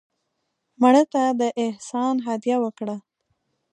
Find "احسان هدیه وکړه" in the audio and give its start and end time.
1.65-2.97